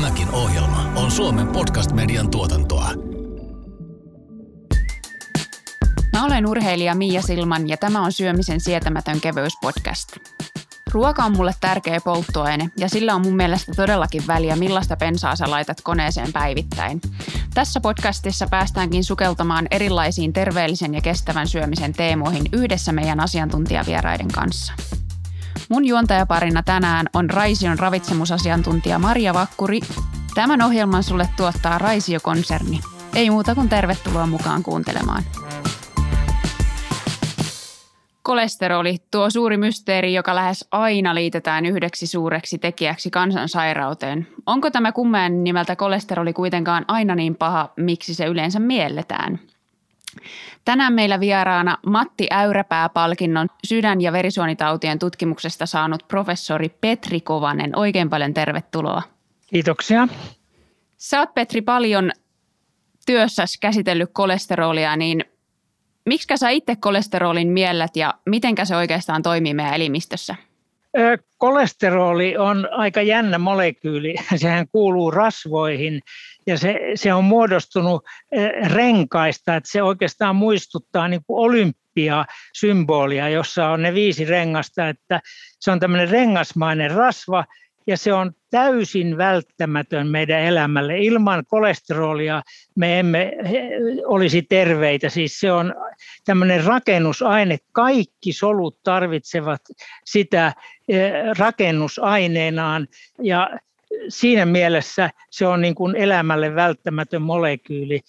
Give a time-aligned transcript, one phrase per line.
[0.00, 2.90] Tämäkin ohjelma on Suomen podcast-median tuotantoa.
[6.12, 10.16] Mä olen urheilija Mia Silman ja tämä on Syömisen sietämätön kevyyspodcast.
[10.92, 15.50] Ruoka on mulle tärkeä polttoaine ja sillä on mun mielestä todellakin väliä, millaista pensaa sä
[15.50, 17.00] laitat koneeseen päivittäin.
[17.54, 24.72] Tässä podcastissa päästäänkin sukeltamaan erilaisiin terveellisen ja kestävän syömisen teemoihin yhdessä meidän asiantuntijavieraiden kanssa.
[25.70, 29.80] Mun juontajaparina tänään on Raision ravitsemusasiantuntija Maria Vakkuri.
[30.34, 32.80] Tämän ohjelman sulle tuottaa Raisio-konserni.
[33.14, 35.22] Ei muuta kuin tervetuloa mukaan kuuntelemaan.
[38.22, 44.26] Kolesteroli, tuo suuri mysteeri, joka lähes aina liitetään yhdeksi suureksi tekijäksi kansansairauteen.
[44.46, 49.40] Onko tämä kummeen nimeltä kolesteroli kuitenkaan aina niin paha, miksi se yleensä mielletään?
[50.64, 57.78] Tänään meillä vieraana Matti Äyräpää-palkinnon sydän- ja verisuonitautien tutkimuksesta saanut professori Petri Kovanen.
[57.78, 59.02] Oikein paljon tervetuloa.
[59.46, 60.08] Kiitoksia.
[60.96, 62.10] Sä oot Petri paljon
[63.06, 65.24] työssäsi käsitellyt kolesterolia, niin
[66.06, 70.34] miksi sä itse kolesterolin miellät ja miten se oikeastaan toimii meidän elimistössä?
[71.38, 74.14] Kolesteroli on aika jännä molekyyli.
[74.36, 76.00] Sehän kuuluu rasvoihin
[76.46, 78.04] ja se, se on muodostunut
[78.72, 85.20] renkaista, että se oikeastaan muistuttaa niin kuin olympiasymbolia, jossa on ne viisi rengasta, että
[85.60, 87.44] se on tämmöinen rengasmainen rasva,
[87.86, 90.98] ja se on täysin välttämätön meidän elämälle.
[90.98, 92.42] Ilman kolesterolia
[92.76, 93.32] me emme
[94.06, 95.08] olisi terveitä.
[95.08, 95.74] Siis se on
[96.24, 97.58] tämmöinen rakennusaine.
[97.72, 99.60] Kaikki solut tarvitsevat
[100.04, 100.52] sitä
[100.88, 102.88] eh, rakennusaineenaan
[103.22, 103.50] ja
[104.08, 108.00] siinä mielessä se on niin kuin elämälle välttämätön molekyyli.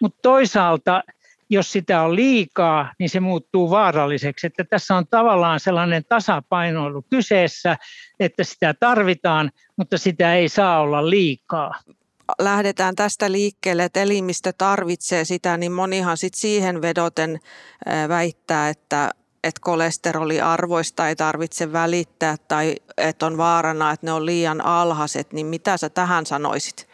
[0.00, 1.02] Mutta toisaalta
[1.50, 4.46] jos sitä on liikaa, niin se muuttuu vaaralliseksi.
[4.46, 7.76] Että tässä on tavallaan sellainen tasapainoilu kyseessä,
[8.20, 11.74] että sitä tarvitaan, mutta sitä ei saa olla liikaa
[12.38, 17.40] lähdetään tästä liikkeelle, että elimistö tarvitsee sitä, niin monihan sit siihen vedoten
[18.08, 19.10] väittää, että,
[19.44, 25.46] että kolesteroliarvoista ei tarvitse välittää tai että on vaarana, että ne on liian alhaiset, niin
[25.46, 26.88] mitä sä tähän sanoisit?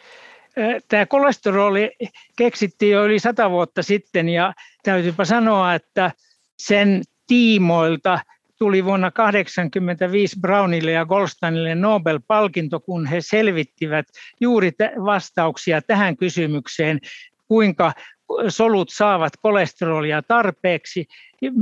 [0.87, 1.91] Tämä kolesteroli
[2.37, 4.53] keksittiin jo yli sata vuotta sitten ja
[4.83, 6.11] täytyypä sanoa, että
[6.59, 8.19] sen tiimoilta
[8.59, 14.05] tuli vuonna 1985 Brownille ja Goldsteinille Nobel-palkinto, kun he selvittivät
[14.41, 14.71] juuri
[15.05, 16.99] vastauksia tähän kysymykseen,
[17.47, 17.93] kuinka
[18.47, 21.05] solut saavat kolesterolia tarpeeksi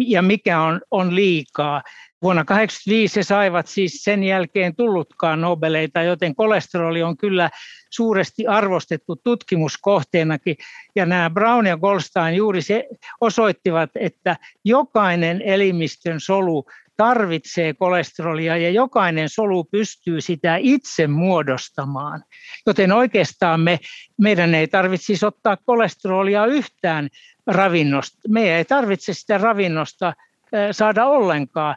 [0.07, 1.81] ja mikä on, on liikaa.
[2.25, 7.49] Vuonna 1985 he saivat siis sen jälkeen tullutkaan Nobeleita, joten kolesteroli on kyllä
[7.89, 10.55] suuresti arvostettu tutkimuskohteenakin.
[10.95, 12.87] Ja nämä Brown ja Goldstein juuri se
[13.21, 16.65] osoittivat, että jokainen elimistön solu
[16.97, 22.23] tarvitsee kolesterolia ja jokainen solu pystyy sitä itse muodostamaan.
[22.65, 23.79] Joten oikeastaan me,
[24.21, 27.09] meidän ei tarvitsisi ottaa kolesterolia yhtään
[27.47, 28.17] ravinnosta.
[28.27, 30.13] Meidän ei tarvitse sitä ravinnosta
[30.71, 31.75] saada ollenkaan.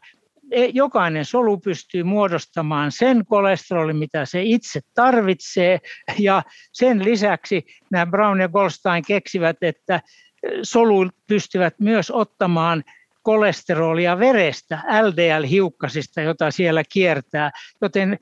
[0.50, 5.80] E, jokainen solu pystyy muodostamaan sen kolesterolin, mitä se itse tarvitsee.
[6.18, 6.42] Ja
[6.72, 10.00] sen lisäksi nämä Brown ja Goldstein keksivät, että
[10.62, 12.84] solut pystyvät myös ottamaan
[13.22, 17.50] kolesterolia verestä, LDL-hiukkasista, jota siellä kiertää,
[17.82, 18.18] joten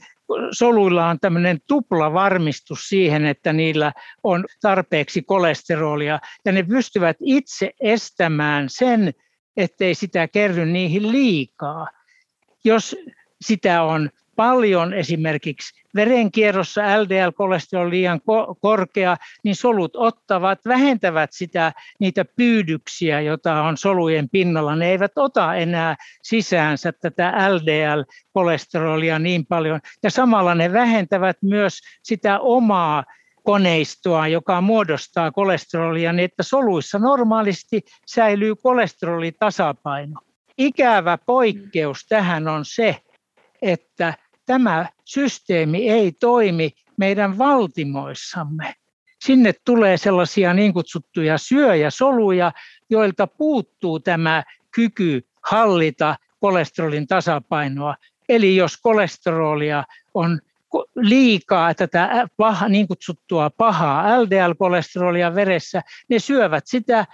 [0.51, 7.71] soluilla on tämmöinen tupla varmistus siihen, että niillä on tarpeeksi kolesterolia, ja ne pystyvät itse
[7.81, 9.15] estämään sen,
[9.57, 11.87] ettei sitä kerry niihin liikaa.
[12.67, 12.97] Jos
[13.41, 18.21] sitä on paljon esimerkiksi verenkierrossa LDL-kolesterol liian
[18.61, 24.77] korkea, niin solut ottavat, vähentävät sitä, niitä pyydyksiä, joita on solujen pinnalla.
[24.77, 29.81] Ne eivät ota enää sisäänsä tätä LDL-kolesterolia niin paljon.
[30.03, 33.05] Ja samalla ne vähentävät myös sitä omaa
[33.43, 40.21] koneistoa, joka muodostaa kolesterolia, niin että soluissa normaalisti säilyy kolesterolitasapaino.
[40.59, 42.97] Ikävä poikkeus tähän on se,
[43.63, 44.15] että
[44.47, 48.75] tämä systeemi ei toimi meidän valtimoissamme.
[49.25, 52.53] Sinne tulee sellaisia niin kutsuttuja syöjäsoluja,
[52.91, 57.97] joilta puuttuu tämä kyky hallita kolesterolin tasapainoa.
[58.29, 60.41] Eli jos kolesterolia on
[60.97, 62.29] liikaa tätä
[62.69, 67.07] niin kutsuttua pahaa LDL-kolesterolia veressä, ne syövät sitä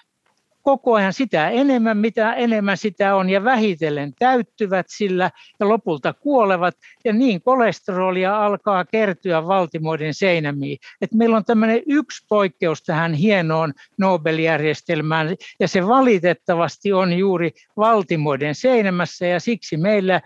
[0.62, 5.30] koko ajan sitä enemmän, mitä enemmän sitä on, ja vähitellen täyttyvät sillä
[5.60, 6.74] ja lopulta kuolevat,
[7.04, 10.78] ja niin kolesterolia alkaa kertyä valtimoiden seinämiin.
[11.00, 18.54] Et meillä on tämmöinen yksi poikkeus tähän hienoon Nobel-järjestelmään, ja se valitettavasti on juuri valtimoiden
[18.54, 20.20] seinämässä, ja siksi meillä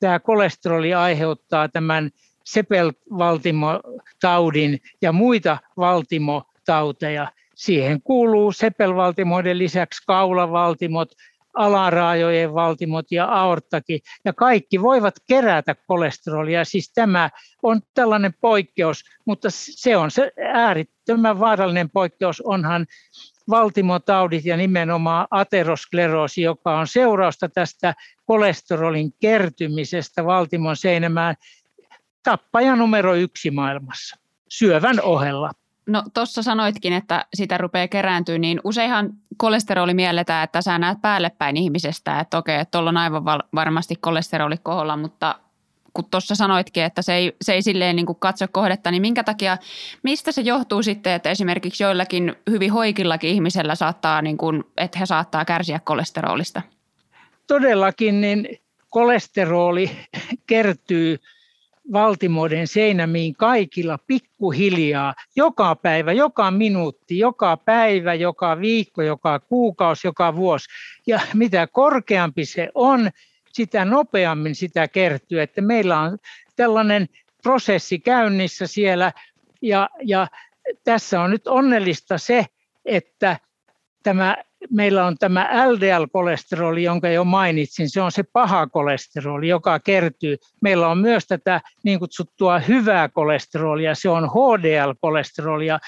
[0.00, 2.10] tämä kolesteroli aiheuttaa tämän
[2.44, 7.28] sepelvaltimotaudin ja muita valtimotauteja.
[7.54, 11.08] Siihen kuuluu sepelvaltimoiden lisäksi kaulavaltimot,
[11.54, 16.64] alaraajojen valtimot ja aorttakin, ja kaikki voivat kerätä kolesterolia.
[16.64, 17.30] Siis tämä
[17.62, 22.86] on tällainen poikkeus, mutta se on se äärittömän vaarallinen poikkeus, onhan
[23.50, 31.34] valtimotaudit ja nimenomaan ateroskleroosi, joka on seurausta tästä kolesterolin kertymisestä valtimon seinämään,
[32.22, 34.16] tappaja numero yksi maailmassa
[34.48, 35.50] syövän ohella.
[35.86, 41.30] No tuossa sanoitkin, että sitä rupeaa kerääntyä, niin useinhan kolesteroli mielletään, että sä näet päälle
[41.38, 45.38] päin ihmisestä, että okei, että tuolla on aivan varmasti kolesteroli koholla, mutta
[45.94, 49.24] kun tuossa sanoitkin, että se ei, se ei silleen niin kuin katso kohdetta, niin minkä
[49.24, 49.58] takia,
[50.02, 55.06] mistä se johtuu sitten, että esimerkiksi joillakin hyvin hoikillakin ihmisellä saattaa, niin kuin, että he
[55.06, 56.62] saattaa kärsiä kolesterolista?
[57.46, 58.48] Todellakin, niin
[58.90, 59.90] kolesteroli
[60.46, 61.18] kertyy
[61.92, 70.36] valtimoiden seinämiin kaikilla pikkuhiljaa, joka päivä, joka minuutti, joka päivä, joka viikko, joka kuukausi, joka
[70.36, 70.68] vuosi.
[71.06, 73.10] Ja mitä korkeampi se on,
[73.52, 75.40] sitä nopeammin sitä kertyy.
[75.40, 76.18] Että meillä on
[76.56, 77.08] tällainen
[77.42, 79.12] prosessi käynnissä siellä
[79.62, 80.26] ja, ja
[80.84, 82.46] tässä on nyt onnellista se,
[82.84, 83.38] että
[84.02, 84.36] tämä,
[84.70, 90.36] meillä on tämä LDL-kolesteroli, jonka jo mainitsin, se on se paha kolesteroli, joka kertyy.
[90.62, 95.78] Meillä on myös tätä niin kutsuttua hyvää kolesterolia, se on HDL-kolesterolia.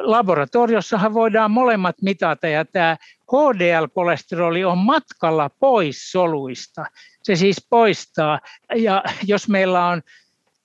[0.00, 2.96] Laboratoriossahan voidaan molemmat mitata ja tämä
[3.32, 6.84] HDL-kolesteroli on matkalla pois soluista.
[7.22, 8.40] Se siis poistaa.
[8.74, 10.02] Ja jos meillä on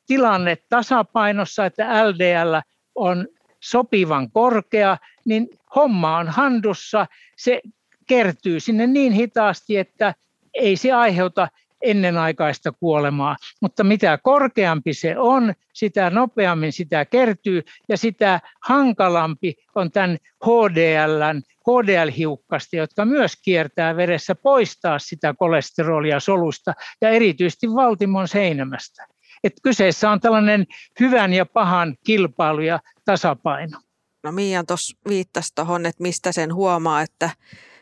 [0.08, 2.56] tilanne tasapainossa, että LDL
[2.96, 3.28] on
[3.60, 7.06] sopivan korkea, niin homma on handussa.
[7.38, 7.62] Se
[8.08, 10.14] kertyy sinne niin hitaasti, että
[10.54, 11.48] ei se aiheuta
[11.82, 13.36] ennenaikaista kuolemaa.
[13.62, 21.42] Mutta mitä korkeampi se on, sitä nopeammin sitä kertyy ja sitä hankalampi on tämän HDLn,
[21.68, 29.08] HDL-hiukkasta, jotka myös kiertää veressä poistaa sitä kolesterolia solusta ja erityisesti valtimon seinämästä.
[29.44, 30.66] Et kyseessä on tällainen
[31.00, 33.80] hyvän ja pahan kilpailu ja tasapaino.
[34.24, 37.30] No Miian tuossa viittasi tuohon, että mistä sen huomaa, että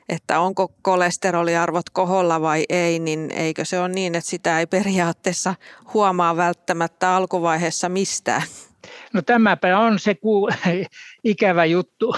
[0.09, 5.55] että onko kolesteroliarvot koholla vai ei, niin eikö se ole niin, että sitä ei periaatteessa
[5.93, 8.41] huomaa välttämättä alkuvaiheessa mistään?
[9.13, 10.49] No tämäpä on se ku,
[11.23, 12.15] ikävä juttu,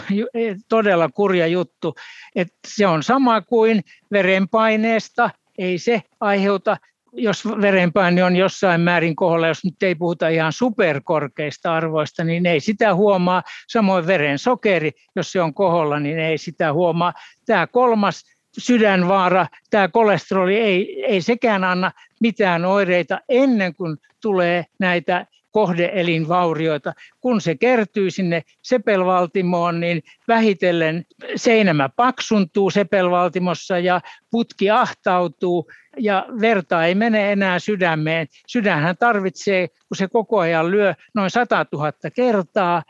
[0.70, 1.96] todella kurja juttu,
[2.36, 6.78] että se on sama kuin verenpaineesta, ei se aiheuta
[7.18, 12.60] jos verenpaine on jossain määrin kohdalla, jos nyt ei puhuta ihan superkorkeista arvoista, niin ei
[12.60, 13.44] sitä huomaa.
[13.68, 17.14] Samoin veren sokeri, jos se on koholla, niin ei sitä huomaa.
[17.46, 18.24] Tämä kolmas
[18.58, 21.92] sydänvaara, tämä kolesteroli, ei, ei sekään anna
[22.22, 25.26] mitään oireita ennen kuin tulee näitä
[25.58, 26.94] kohdeelinvaurioita.
[27.20, 31.06] Kun se kertyy sinne sepelvaltimoon, niin vähitellen
[31.36, 34.02] seinämä paksuntuu sepelvaltimossa ja
[34.32, 38.28] putki ahtautuu ja verta ei mene enää sydämeen.
[38.48, 42.84] Sydänhän tarvitsee, kun se koko ajan lyö noin 100 000 kertaa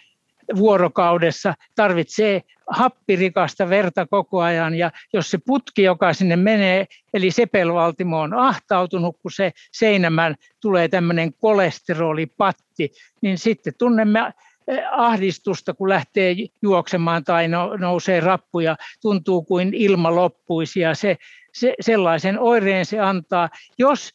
[0.56, 8.20] vuorokaudessa, tarvitsee happirikasta verta koko ajan ja jos se putki, joka sinne menee, eli sepelvaltimo
[8.22, 12.92] on ahtautunut, kun se seinämään tulee tämmöinen kolesterolipatti,
[13.22, 14.34] niin sitten tunnemme
[14.68, 21.18] eh, ahdistusta, kun lähtee juoksemaan tai no, nousee rappuja, tuntuu kuin ilma loppuisi ja se,
[21.54, 23.50] se, sellaisen oireen se antaa.
[23.78, 24.14] Jos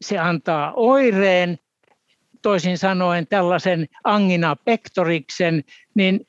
[0.00, 1.58] se antaa oireen,
[2.42, 6.20] toisin sanoen tällaisen angina pectoriksen, niin,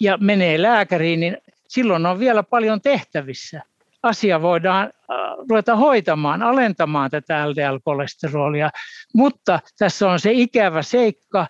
[0.00, 3.62] ja menee lääkäriin, niin silloin on vielä paljon tehtävissä.
[4.02, 5.16] Asia voidaan äh,
[5.48, 8.70] ruveta hoitamaan, alentamaan tätä LDL-kolesterolia,
[9.14, 11.46] mutta tässä on se ikävä seikka,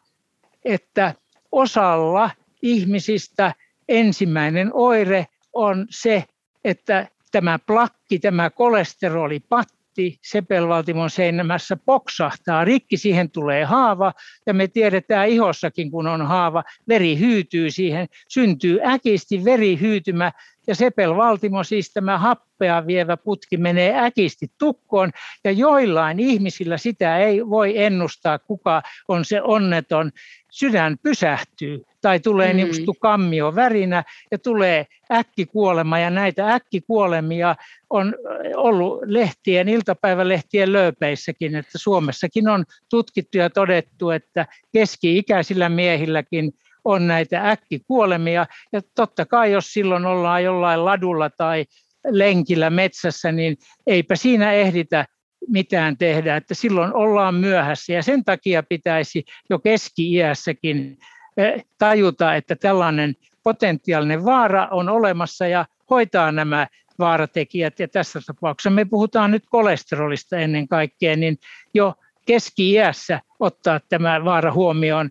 [0.65, 1.15] että
[1.53, 2.31] osalla
[2.63, 3.55] ihmisistä
[3.89, 6.25] ensimmäinen oire on se,
[6.65, 12.65] että tämä plakki, tämä kolesterolipatti, potti sepelvaltimon seinämässä poksahtaa.
[12.65, 14.13] Rikki, siihen tulee haava
[14.47, 20.33] ja me tiedetään ihossakin, kun on haava, veri hyytyy siihen, syntyy äkisti verihyytymä
[20.67, 25.11] ja sepelvaltimo, siis tämä happea vievä putki menee äkisti tukkoon
[25.45, 30.11] ja joillain ihmisillä sitä ei voi ennustaa, kuka on se onneton.
[30.51, 32.57] Sydän pysähtyy tai tulee mm.
[32.57, 37.57] niin kammio värinä ja tulee äkkikuolema ja näitä äkkikuolemia
[37.91, 38.15] on
[38.57, 46.53] ollut lehtien, iltapäivälehtien lööpeissäkin, että Suomessakin on tutkittu ja todettu, että keski-ikäisillä miehilläkin
[46.85, 48.47] on näitä äkkikuolemia.
[48.73, 51.65] Ja totta kai, jos silloin ollaan jollain ladulla tai
[52.11, 55.07] lenkillä metsässä, niin eipä siinä ehditä
[55.49, 60.99] mitään tehdä, että silloin ollaan myöhässä ja sen takia pitäisi jo keski-iässäkin
[61.37, 66.67] eh, tajuta, että tällainen potentiaalinen vaara on olemassa ja hoitaa nämä
[66.99, 67.79] vaaratekijät.
[67.79, 71.37] Ja tässä tapauksessa me puhutaan nyt kolesterolista ennen kaikkea, niin
[71.75, 71.95] jo
[72.27, 75.11] keski-iässä ottaa tämä vaara huomioon.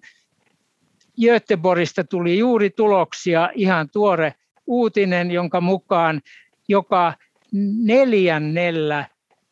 [1.22, 4.34] Göteborgista tuli juuri tuloksia, ihan tuore
[4.68, 6.22] uutinen, jonka mukaan
[6.68, 7.14] joka
[7.84, 9.08] neljännellä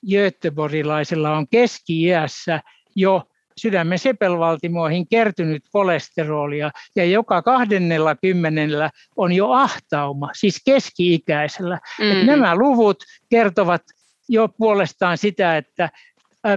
[0.09, 2.61] göteborgilaisella on keski-iässä
[2.95, 3.23] jo
[3.57, 11.79] sydämen sepelvaltimoihin kertynyt kolesterolia ja joka kahdennella kymmenellä on jo ahtauma, siis keski-ikäisellä.
[11.99, 12.25] Mm.
[12.25, 13.81] nämä luvut kertovat
[14.29, 15.89] jo puolestaan sitä, että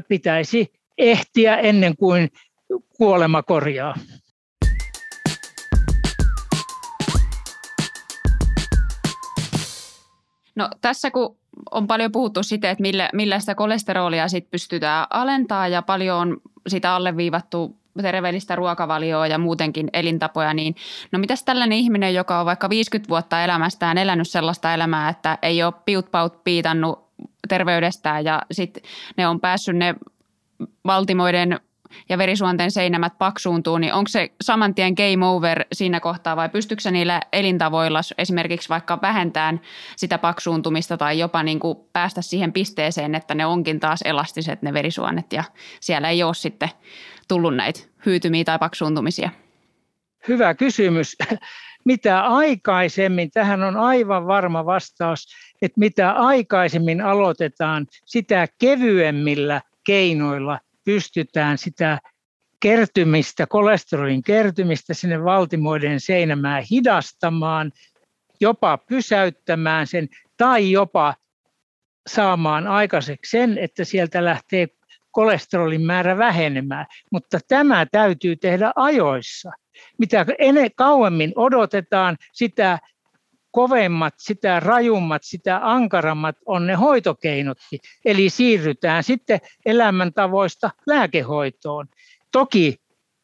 [0.08, 2.28] pitäisi ehtiä ennen kuin
[2.96, 3.94] kuolema korjaa.
[10.54, 11.36] No tässä kun
[11.70, 16.36] on paljon puhuttu siitä, että millä, millä sitä kolesterolia sit pystytään alentamaan ja paljon on
[16.66, 20.76] sitä alleviivattu terveellistä ruokavalioa ja muutenkin elintapoja, niin
[21.12, 25.62] no mitäs tällainen ihminen, joka on vaikka 50 vuotta elämästään elänyt sellaista elämää, että ei
[25.62, 27.04] ole piutpaut piitannut
[27.48, 28.82] terveydestään ja sitten
[29.16, 29.94] ne on päässyt ne
[30.86, 31.60] valtimoiden
[32.08, 36.90] ja verisuonten seinämät paksuuntuu, niin onko se saman tien game over siinä kohtaa vai pystyykö
[36.90, 39.60] niillä elintavoilla esimerkiksi vaikka vähentämään
[39.96, 44.72] sitä paksuuntumista tai jopa niin kuin päästä siihen pisteeseen, että ne onkin taas elastiset ne
[44.72, 45.44] verisuonet ja
[45.80, 46.70] siellä ei ole sitten
[47.28, 49.30] tullut näitä hyytymiä tai paksuuntumisia?
[50.28, 51.16] Hyvä kysymys.
[51.84, 55.26] Mitä aikaisemmin, tähän on aivan varma vastaus,
[55.62, 61.98] että mitä aikaisemmin aloitetaan, sitä kevyemmillä keinoilla pystytään sitä
[62.60, 67.72] kertymistä, kolesterolin kertymistä sinne valtimoiden seinämään hidastamaan,
[68.40, 71.14] jopa pysäyttämään sen tai jopa
[72.06, 74.68] saamaan aikaiseksi sen, että sieltä lähtee
[75.10, 76.86] kolesterolin määrä vähenemään.
[77.12, 79.50] Mutta tämä täytyy tehdä ajoissa.
[79.98, 80.26] Mitä
[80.76, 82.78] kauemmin odotetaan, sitä
[83.54, 87.80] kovemmat, sitä rajummat, sitä ankarammat on ne hoitokeinotkin.
[88.04, 91.86] Eli siirrytään sitten elämäntavoista lääkehoitoon.
[92.32, 92.76] Toki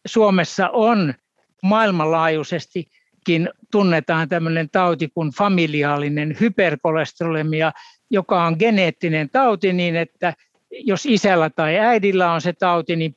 [0.06, 1.14] Suomessa on
[1.62, 7.72] maailmanlaajuisestikin tunnetaan tämmöinen tauti kuin familiaalinen hyperkolesterolemia,
[8.10, 10.34] joka on geneettinen tauti niin, että
[10.70, 13.16] jos isällä tai äidillä on se tauti, niin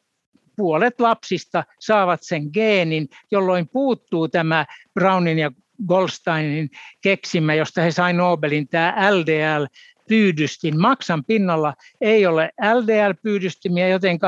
[0.55, 5.51] puolet lapsista saavat sen geenin, jolloin puuttuu tämä Brownin ja
[5.87, 6.69] Goldsteinin
[7.01, 9.65] keksimä, josta he sai Nobelin, tämä LDL,
[10.07, 10.81] pyydystin.
[10.81, 14.19] Maksan pinnalla ei ole LDL-pyydystimiä, joten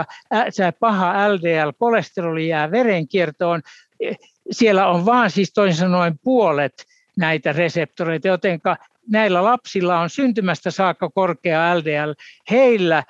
[0.80, 3.62] paha LDL-kolesteroli jää verenkiertoon.
[4.52, 6.86] Siellä on vaan siis toisin sanoen puolet
[7.18, 8.60] näitä reseptoreita, joten
[9.10, 12.14] näillä lapsilla on syntymästä saakka korkea LDL.
[12.52, 13.04] Heillä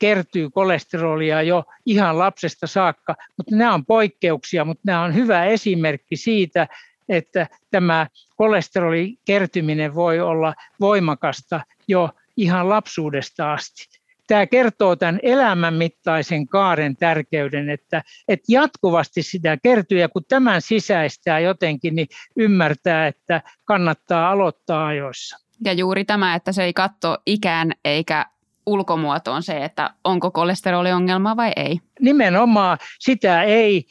[0.00, 6.16] kertyy kolesterolia jo ihan lapsesta saakka, mutta nämä on poikkeuksia, mutta nämä on hyvä esimerkki
[6.16, 6.66] siitä,
[7.10, 14.00] että tämä kolesterolin kertyminen voi olla voimakasta jo ihan lapsuudesta asti.
[14.26, 20.62] Tämä kertoo tämän elämän mittaisen kaaren tärkeyden, että, että jatkuvasti sitä kertyy ja kun tämän
[20.62, 25.36] sisäistää jotenkin, niin ymmärtää, että kannattaa aloittaa ajoissa.
[25.64, 28.26] Ja juuri tämä, että se ei katso ikään eikä
[28.70, 31.80] ulkomuotoon se, että onko kolesteroliongelma vai ei.
[32.00, 33.84] Nimenomaan sitä ei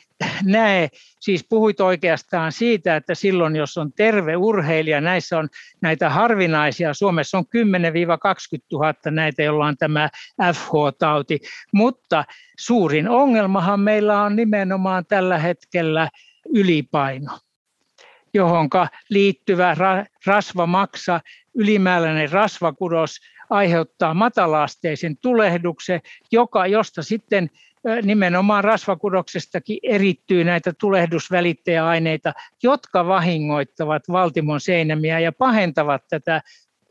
[0.44, 0.90] näe.
[1.20, 5.50] Siis puhuit oikeastaan siitä, että silloin jos on terve urheilija, näissä on
[5.82, 7.50] näitä harvinaisia, Suomessa on 10-20
[8.72, 10.10] 000 näitä, joilla on tämä
[10.54, 11.40] FH-tauti,
[11.74, 12.24] mutta
[12.60, 16.10] suurin ongelmahan meillä on nimenomaan tällä hetkellä
[16.54, 17.40] ylipaino
[18.34, 19.76] johonka liittyvä
[20.26, 21.22] rasvamaksa,
[21.56, 23.20] ylimääräinen rasvakudos
[23.50, 26.02] aiheuttaa matalaasteisen tulehduksen,
[26.32, 27.50] joka, josta sitten
[28.04, 36.42] nimenomaan rasvakudoksestakin erittyy näitä tulehdusvälittäjäaineita, jotka vahingoittavat valtimon seinämiä ja pahentavat tätä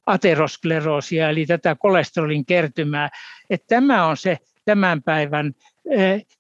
[0.07, 3.11] ateroskleroosia, eli tätä kolesterolin kertymää.
[3.51, 5.55] Että tämä on se tämän päivän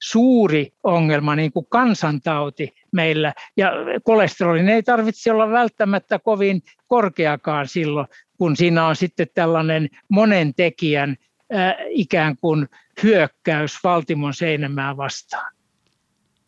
[0.03, 3.33] suuri ongelma, niin kuin kansantauti meillä.
[3.57, 3.73] Ja
[4.05, 8.07] kolesterolin ei tarvitse olla välttämättä kovin korkeakaan silloin,
[8.39, 11.17] kun siinä on sitten tällainen monen tekijän
[11.89, 12.69] ikään kuin
[13.03, 15.53] hyökkäys Valtimon seinämää vastaan.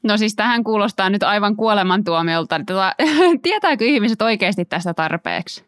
[0.02, 2.60] No siis tähän kuulostaa nyt aivan kuolemantuomiolta.
[2.66, 2.94] Tota,
[3.42, 5.64] tietääkö ihmiset oikeasti tästä tarpeeksi?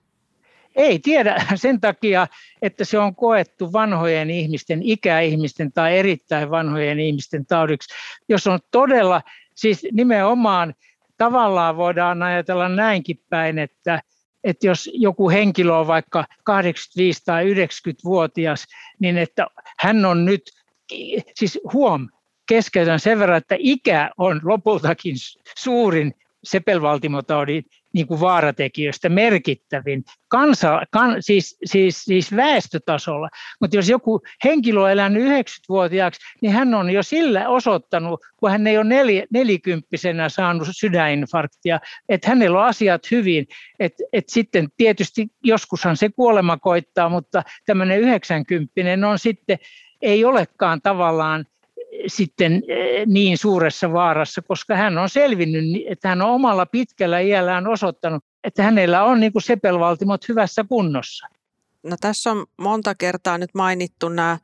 [0.77, 2.27] Ei tiedä sen takia,
[2.63, 7.95] että se on koettu vanhojen ihmisten, ikäihmisten tai erittäin vanhojen ihmisten taudiksi.
[8.29, 9.23] Jos on todella,
[9.55, 10.75] siis nimenomaan
[11.19, 14.03] tavallaan voidaan ajatella näinkin päin, että
[14.45, 18.67] että jos joku henkilö on vaikka 85 tai 90-vuotias,
[18.99, 19.47] niin että
[19.79, 20.43] hän on nyt,
[21.35, 22.09] siis huom,
[22.49, 25.15] keskeytän sen verran, että ikä on lopultakin
[25.59, 33.29] suurin sepelvaltimotaudin niin kuin vaaratekijöistä merkittävin kansa, kan, siis, siis, siis väestötasolla.
[33.61, 38.67] Mutta jos joku henkilö on elänyt 90-vuotiaaksi, niin hän on jo sillä osoittanut, kun hän
[38.67, 43.47] ei ole nel, nelikymppisenä saanut sydäninfarktia, että hänellä on asiat hyvin.
[43.79, 48.73] Et, et sitten tietysti joskushan se kuolema koittaa, mutta tämmöinen 90
[49.11, 49.59] on sitten,
[50.03, 51.45] ei olekaan tavallaan
[52.07, 57.67] sitten eh, niin suuressa vaarassa, koska hän on selvinnyt, että hän on omalla pitkällä iällään
[57.67, 61.27] osoittanut, että hänellä on niin kuin sepelvaltimot hyvässä kunnossa.
[61.83, 64.39] No tässä on monta kertaa nyt mainittu nämä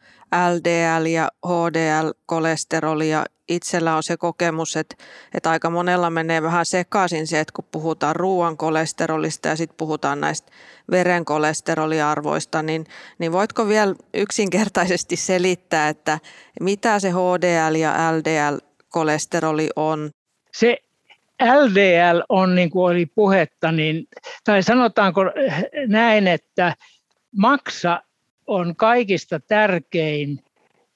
[0.55, 4.97] LDL ja HDL-kolesteroli ja itsellä on se kokemus, että,
[5.35, 10.21] että aika monella menee vähän sekaisin se, että kun puhutaan ruoan kolesterolista ja sitten puhutaan
[10.21, 10.53] näistä
[10.91, 12.87] veren kolesteroliarvoista, niin,
[13.19, 16.19] niin voitko vielä yksinkertaisesti selittää, että
[16.61, 20.11] mitä se HDL ja LDL-kolesteroli on?
[20.53, 20.77] Se
[21.43, 24.07] LDL on, niin kuin oli puhetta, niin,
[24.45, 25.21] tai sanotaanko
[25.87, 26.75] näin, että
[27.37, 28.03] maksa
[28.47, 30.39] on kaikista tärkein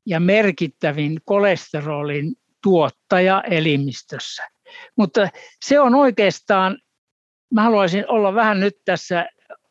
[0.07, 2.33] ja merkittävin kolesterolin
[2.63, 4.49] tuottaja elimistössä.
[4.97, 5.29] Mutta
[5.65, 6.79] se on oikeastaan,
[7.55, 9.27] mä haluaisin olla vähän nyt tässä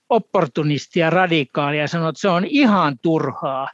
[0.10, 3.70] opportunisti ja radikaali ja sanoa, että se on ihan turhaa.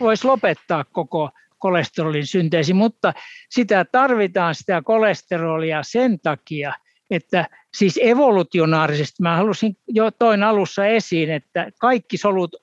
[0.00, 3.12] Voisi lopettaa koko kolesterolin synteesi, mutta
[3.50, 6.74] sitä tarvitaan sitä kolesterolia sen takia,
[7.10, 12.56] että siis evolutionaarisesti, mä halusin jo toin alussa esiin, että kaikki solut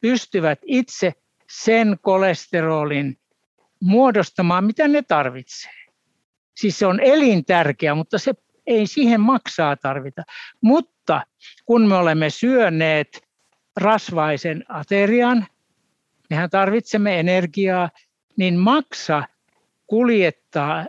[0.00, 1.12] pystyvät itse
[1.50, 3.18] sen kolesterolin
[3.82, 5.72] muodostamaan, mitä ne tarvitsee.
[6.56, 8.34] Siis se on elintärkeä, mutta se
[8.66, 10.22] ei siihen maksaa tarvita.
[10.60, 11.26] Mutta
[11.64, 13.26] kun me olemme syöneet
[13.76, 15.46] rasvaisen aterian,
[16.30, 17.90] mehän tarvitsemme energiaa,
[18.36, 19.22] niin maksa
[19.86, 20.86] kuljettaa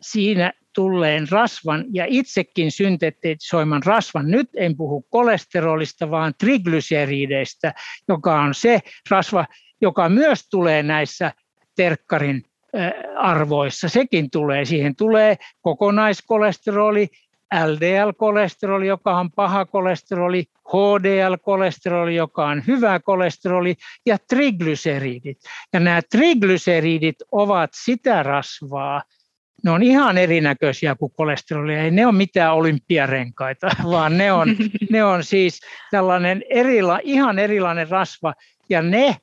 [0.00, 4.30] siinä tulleen rasvan ja itsekin syntetisoiman rasvan.
[4.30, 7.74] Nyt en puhu kolesterolista, vaan triglycerideistä,
[8.08, 9.46] joka on se rasva,
[9.80, 11.32] joka myös tulee näissä
[11.76, 12.42] terkkarin
[13.16, 13.88] arvoissa.
[13.88, 14.64] Sekin tulee.
[14.64, 17.08] Siihen tulee kokonaiskolesteroli,
[17.54, 23.74] LDL-kolesteroli, joka on paha kolesteroli, HDL-kolesteroli, joka on hyvä kolesteroli,
[24.06, 25.38] ja triglyceridit.
[25.72, 29.02] Ja nämä triglyceridit ovat sitä rasvaa,
[29.64, 31.74] ne on ihan erinäköisiä kuin kolesteroli.
[31.74, 34.56] Ei ne ole mitään olympiarenkaita, vaan ne on,
[34.90, 38.34] ne on siis tällainen erila, ihan erilainen rasva.
[38.68, 39.16] Ja ne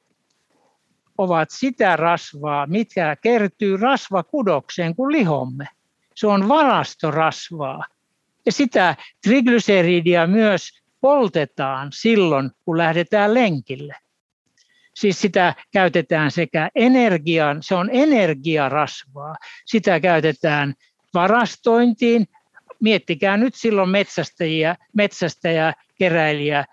[1.17, 5.65] ovat sitä rasvaa, mikä kertyy rasvakudokseen kuin lihomme.
[6.15, 7.86] Se on varastorasvaa.
[8.45, 10.69] Ja sitä triglyceridia myös
[11.01, 13.95] poltetaan silloin, kun lähdetään lenkille.
[14.93, 20.73] Siis sitä käytetään sekä energiaan, se on energiarasvaa, sitä käytetään
[21.13, 22.27] varastointiin.
[22.80, 26.65] Miettikää nyt silloin metsästäjiä, metsästäjä, keräilijä,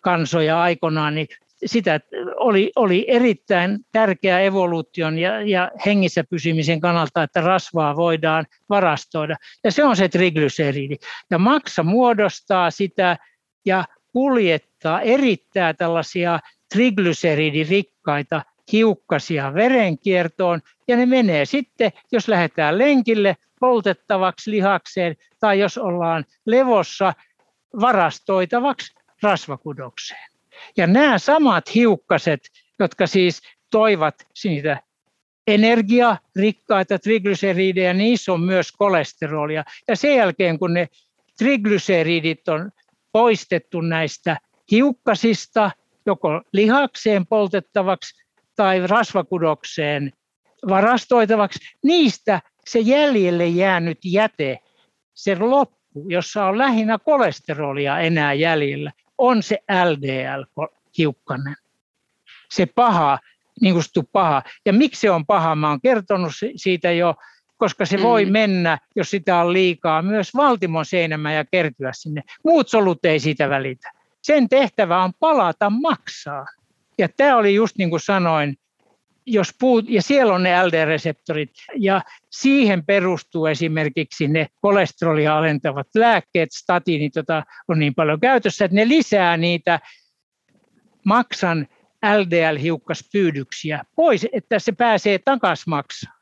[0.00, 1.28] kansoja aikoinaan, niin
[1.66, 2.00] sitä
[2.36, 9.36] oli, oli erittäin tärkeä evoluution ja, ja hengissä pysymisen kannalta, että rasvaa voidaan varastoida.
[9.64, 10.96] Ja se on se triglyceridi.
[11.30, 13.16] Ja maksa muodostaa sitä
[13.64, 16.40] ja kuljettaa, erittää tällaisia
[16.74, 26.24] triglyceridirikkaita hiukkasia verenkiertoon ja ne menee sitten, jos lähdetään lenkille poltettavaksi lihakseen tai jos ollaan
[26.46, 27.14] levossa
[27.80, 30.35] varastoitavaksi rasvakudokseen.
[30.76, 32.40] Ja nämä samat hiukkaset,
[32.78, 34.82] jotka siis toivat siitä
[35.46, 39.64] energiarikkaita triglyceridejä, niissä on myös kolesterolia.
[39.88, 40.88] Ja sen jälkeen, kun ne
[41.38, 42.70] triglyceridit on
[43.12, 44.36] poistettu näistä
[44.70, 45.70] hiukkasista,
[46.06, 48.24] joko lihakseen poltettavaksi
[48.56, 50.12] tai rasvakudokseen
[50.68, 54.58] varastoitavaksi, niistä se jäljelle jäänyt jäte,
[55.14, 61.56] se loppu, jossa on lähinnä kolesterolia enää jäljellä, on se LDL-hiukkanen.
[62.50, 63.18] Se paha,
[63.60, 64.42] niin kuin paha.
[64.66, 65.54] Ja miksi se on paha?
[65.54, 67.14] Mä oon kertonut siitä jo,
[67.56, 68.32] koska se voi mm.
[68.32, 72.22] mennä, jos sitä on liikaa, myös valtimon seinämään ja kertyä sinne.
[72.44, 73.92] Muut solut ei siitä välitä.
[74.22, 76.46] Sen tehtävä on palata maksaa.
[76.98, 78.58] Ja tämä oli just niin kuin sanoin,
[79.26, 86.48] jos puut, ja siellä on ne LD-reseptorit, ja siihen perustuu esimerkiksi ne kolesterolia alentavat lääkkeet,
[86.52, 89.80] statiinit, joita on niin paljon käytössä, että ne lisää niitä
[91.04, 91.66] maksan
[92.04, 96.12] LDL-hiukkaspyydyksiä pois, että se pääsee takaisin maksaa,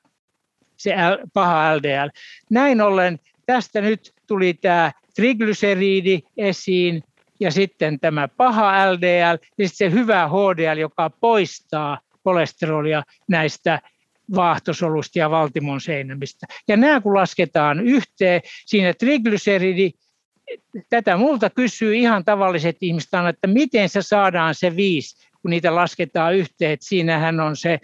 [0.76, 0.94] se
[1.32, 2.08] paha LDL.
[2.50, 7.02] Näin ollen tästä nyt tuli tämä triglyceriidi esiin,
[7.40, 13.80] ja sitten tämä paha LDL ja sitten se hyvä HDL, joka poistaa kolesterolia näistä
[14.34, 16.46] vaahtosolusta ja valtimon seinämistä.
[16.68, 19.90] Ja nämä kun lasketaan yhteen, siinä triglyceridi,
[20.90, 26.34] tätä multa kysyy ihan tavalliset ihmiset, että miten se saadaan se viisi, kun niitä lasketaan
[26.34, 26.70] yhteen.
[26.70, 27.78] Että siinähän on se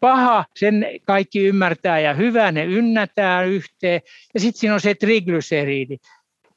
[0.00, 4.00] paha, sen kaikki ymmärtää ja hyvä, ne ynnätään yhteen.
[4.34, 5.96] Ja sitten siinä on se triglyceridi.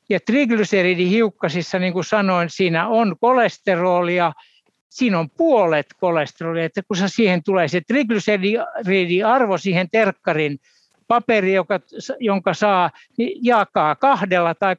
[0.10, 4.34] Ja triglyceridihiukkasissa, niin kuin sanoin, siinä on kolesterolia,
[4.91, 10.60] siinä on puolet kolesterolia, että kun siihen tulee se triglyceridiarvo siihen terkkarin
[11.08, 11.80] paperi, joka,
[12.19, 14.75] jonka saa, niin jakaa kahdella tai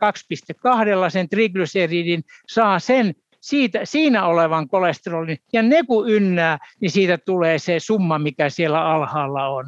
[1.06, 7.18] 2,2 sen triglyceridin, saa sen siitä, siinä olevan kolesterolin, ja ne kun ynnää, niin siitä
[7.18, 9.64] tulee se summa, mikä siellä alhaalla on.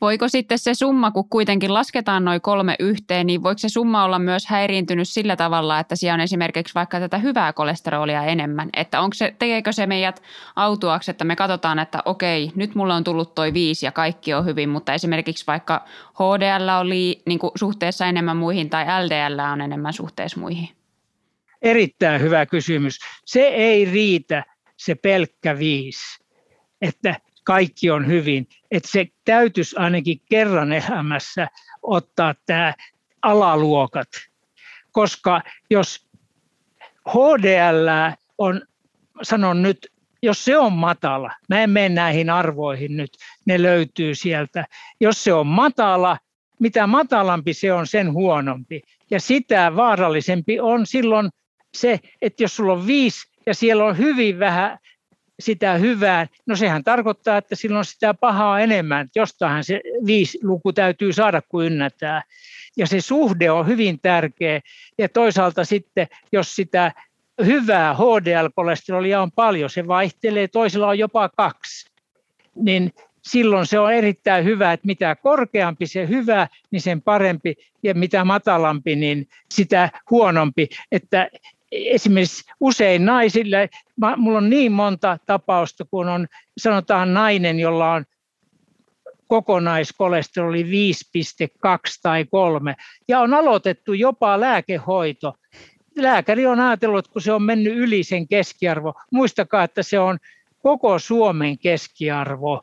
[0.00, 4.18] Voiko sitten se summa, kun kuitenkin lasketaan noin kolme yhteen, niin voiko se summa olla
[4.18, 8.68] myös häiriintynyt sillä tavalla, että siellä on esimerkiksi vaikka tätä hyvää kolesterolia enemmän?
[8.76, 10.22] Että onko se, tekeekö se meidät
[10.56, 14.44] autuaksi, että me katsotaan, että okei, nyt mulle on tullut toi viisi ja kaikki on
[14.44, 19.92] hyvin, mutta esimerkiksi vaikka HDL on lii, niin suhteessa enemmän muihin tai LDL on enemmän
[19.92, 20.68] suhteessa muihin?
[21.62, 22.98] Erittäin hyvä kysymys.
[23.24, 24.44] Se ei riitä
[24.76, 26.24] se pelkkä viisi.
[26.82, 28.48] Että kaikki on hyvin.
[28.70, 31.48] Että se täytyisi ainakin kerran elämässä
[31.82, 32.74] ottaa tämä
[33.22, 34.08] alaluokat,
[34.92, 36.08] koska jos
[37.08, 37.88] HDL
[38.38, 38.62] on,
[39.22, 43.10] sanon nyt, jos se on matala, mä en mene näihin arvoihin nyt,
[43.46, 44.66] ne löytyy sieltä.
[45.00, 46.18] Jos se on matala,
[46.60, 48.82] mitä matalampi se on, sen huonompi.
[49.10, 51.30] Ja sitä vaarallisempi on silloin
[51.74, 54.78] se, että jos sulla on viisi ja siellä on hyvin vähän
[55.40, 59.08] sitä hyvää, no sehän tarkoittaa, että silloin sitä pahaa enemmän.
[59.14, 62.22] Jostain se viisi luku täytyy saada, kun ynnätään.
[62.76, 64.60] Ja se suhde on hyvin tärkeä.
[64.98, 66.92] Ja toisaalta sitten, jos sitä
[67.44, 71.90] hyvää HDL-kolesterolia on paljon, se vaihtelee, toisella on jopa kaksi,
[72.54, 72.92] niin
[73.22, 78.24] silloin se on erittäin hyvä, että mitä korkeampi se hyvä, niin sen parempi, ja mitä
[78.24, 80.68] matalampi, niin sitä huonompi.
[80.92, 81.28] Että
[81.74, 83.68] esimerkiksi usein naisille,
[84.16, 86.26] minulla on niin monta tapausta, kun on
[86.58, 88.04] sanotaan nainen, jolla on
[89.26, 90.68] kokonaiskolesteroli 5,2
[92.02, 92.74] tai 3
[93.08, 95.34] ja on aloitettu jopa lääkehoito.
[95.96, 100.18] Lääkäri on ajatellut, että kun se on mennyt yli sen keskiarvo, muistakaa, että se on
[100.62, 102.62] koko Suomen keskiarvo,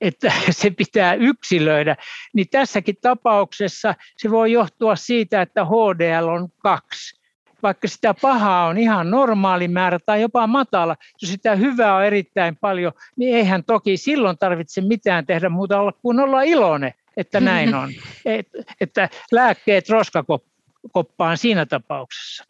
[0.00, 1.96] että se pitää yksilöidä,
[2.34, 7.21] niin tässäkin tapauksessa se voi johtua siitä, että HDL on kaksi
[7.62, 12.56] vaikka sitä pahaa on ihan normaali määrä tai jopa matala, jos sitä hyvää on erittäin
[12.56, 17.74] paljon, niin eihän toki silloin tarvitse mitään tehdä muuta olla kuin olla iloinen, että näin
[17.82, 17.90] on.
[18.24, 18.48] Et,
[18.80, 22.44] että lääkkeet roskakoppaan siinä tapauksessa.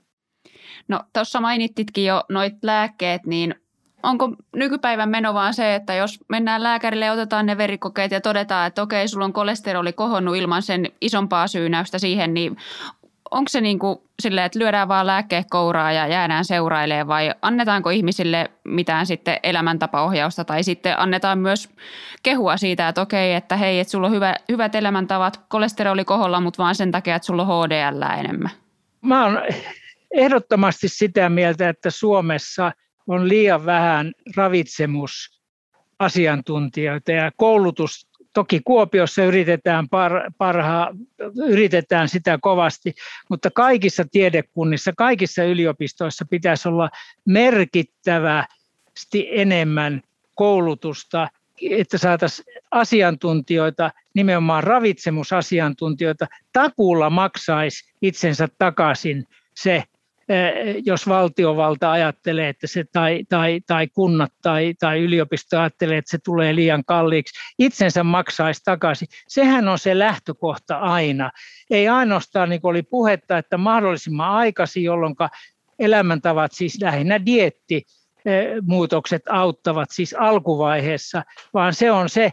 [0.89, 3.55] No tuossa mainittitkin jo noit lääkkeet, niin
[4.03, 8.67] onko nykypäivän meno vaan se, että jos mennään lääkärille ja otetaan ne verikokeet ja todetaan,
[8.67, 12.57] että okei, sulla on kolesteroli kohonnut ilman sen isompaa syynäystä siihen, niin
[13.33, 17.91] onko se niin kuin silleen, että lyödään vaan lääkkeet kouraa ja jäädään seurailemaan vai annetaanko
[17.91, 21.69] ihmisille mitään sitten elämäntapaohjausta tai sitten annetaan myös
[22.23, 26.63] kehua siitä, että okei, että hei, että sulla on hyvä, hyvät elämäntavat, kolesteroli koholla, mutta
[26.63, 28.51] vaan sen takia, että sulla on HDL enemmän?
[29.01, 29.39] Mä oon
[30.15, 32.73] ehdottomasti sitä mieltä, että Suomessa
[33.07, 40.95] on liian vähän ravitsemusasiantuntijoita ja koulutus Toki Kuopiossa yritetään, par, parha,
[41.47, 42.95] yritetään sitä kovasti,
[43.29, 46.91] mutta kaikissa tiedekunnissa, kaikissa yliopistoissa pitäisi olla
[47.25, 50.03] merkittävästi enemmän
[50.35, 51.29] koulutusta,
[51.71, 59.85] että saataisiin asiantuntijoita, nimenomaan ravitsemusasiantuntijoita, takuulla maksaisi itsensä takaisin se
[60.85, 66.19] jos valtiovalta ajattelee, että se, tai, tai, tai kunnat tai, tai yliopisto ajattelee, että se
[66.25, 69.09] tulee liian kalliiksi, itsensä maksaisi takaisin.
[69.29, 71.31] Sehän on se lähtökohta aina.
[71.71, 75.15] Ei ainoastaan, niin kuin oli puhetta, että mahdollisimman aikaisin, jolloin
[75.79, 77.83] elämäntavat, siis lähinnä dietti,
[78.63, 82.33] muutokset auttavat siis alkuvaiheessa, vaan se on se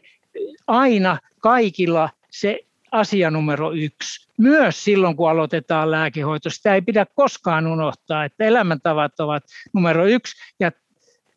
[0.68, 2.60] aina kaikilla se
[2.92, 4.30] asia numero yksi.
[4.38, 10.36] Myös silloin, kun aloitetaan lääkehoito, sitä ei pidä koskaan unohtaa, että elämäntavat ovat numero yksi.
[10.60, 10.72] Ja,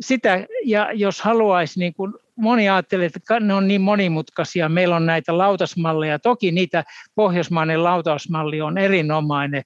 [0.01, 5.07] sitä, ja jos haluaisi, niin kuin moni ajattelee, että ne on niin monimutkaisia, meillä on
[5.07, 6.85] näitä lautasmalleja, toki niitä
[7.15, 9.63] pohjoismainen lautasmalli on erinomainen,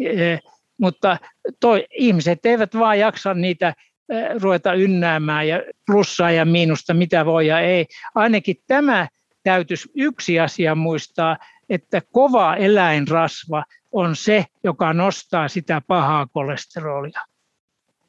[0.00, 0.38] e,
[0.80, 1.18] mutta
[1.60, 7.46] toi, ihmiset eivät vaan jaksa niitä e, ruveta ynnäämään ja plussaa ja miinusta, mitä voi
[7.46, 7.86] ja ei.
[8.14, 9.08] Ainakin tämä
[9.46, 11.36] täytyisi yksi asia muistaa,
[11.68, 17.20] että kova eläinrasva on se, joka nostaa sitä pahaa kolesterolia.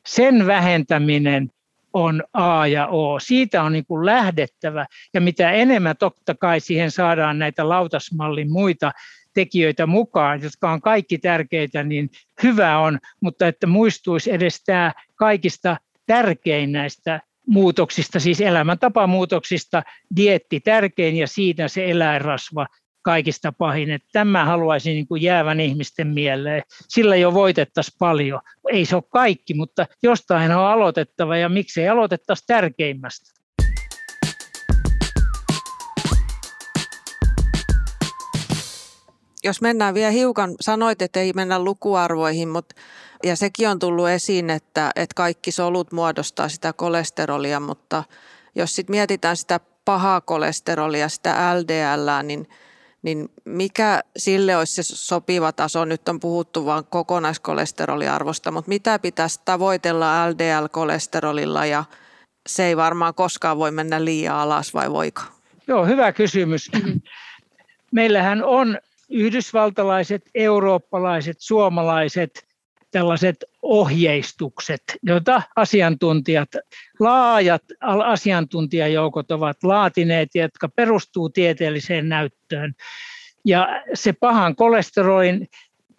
[0.07, 1.49] sen vähentäminen
[1.93, 3.19] on A ja O.
[3.19, 8.91] Siitä on niin kuin lähdettävä ja mitä enemmän totta kai siihen saadaan näitä lautasmallin muita
[9.33, 12.09] tekijöitä mukaan, jotka on kaikki tärkeitä, niin
[12.43, 19.83] hyvä on, mutta että muistuisi edes tämä kaikista tärkein näistä muutoksista, siis elämäntapamuutoksista,
[20.15, 22.67] dietti tärkein ja siitä se eläinrasva
[23.01, 23.91] kaikista pahin.
[23.91, 26.63] Että tämä haluaisin niin kuin jäävän ihmisten mieleen.
[26.89, 28.41] Sillä jo voitettaisiin paljon.
[28.71, 33.41] Ei se ole kaikki, mutta jostain on aloitettava ja miksei aloitettaisi tärkeimmästä.
[39.43, 42.75] Jos mennään vielä hiukan, sanoit, että ei mennä lukuarvoihin, mutta
[43.23, 48.03] ja sekin on tullut esiin, että, että kaikki solut muodostaa sitä kolesterolia, mutta
[48.55, 52.49] jos sitten mietitään sitä pahaa kolesterolia, sitä LDL, niin,
[53.01, 55.85] niin mikä sille olisi se sopiva taso?
[55.85, 61.83] Nyt on puhuttu vain kokonaiskolesteroliarvosta, mutta mitä pitäisi tavoitella LDL-kolesterolilla ja
[62.47, 65.21] se ei varmaan koskaan voi mennä liian alas vai voiko?
[65.67, 66.71] Joo, hyvä kysymys.
[67.91, 68.77] Meillähän on
[69.09, 72.47] yhdysvaltalaiset, eurooppalaiset, suomalaiset
[72.91, 76.49] tällaiset ohjeistukset, joita asiantuntijat,
[76.99, 77.63] laajat
[78.05, 82.73] asiantuntijajoukot ovat laatineet, jotka perustuu tieteelliseen näyttöön.
[83.45, 85.47] Ja se pahan kolesterolin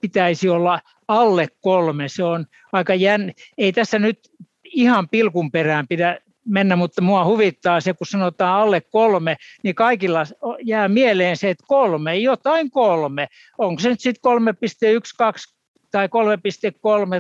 [0.01, 2.09] pitäisi olla alle kolme.
[2.09, 3.31] Se on aika jänn...
[3.59, 4.19] Ei tässä nyt
[4.65, 6.19] ihan pilkun perään pidä
[6.49, 10.25] mennä, mutta mua huvittaa se, kun sanotaan alle kolme, niin kaikilla
[10.63, 13.29] jää mieleen se, että kolme, jotain kolme.
[13.59, 15.59] Onko se nyt sitten 3,12
[15.91, 16.13] tai 3,3